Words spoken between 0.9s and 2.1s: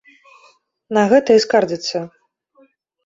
На гэта і скардзяцца.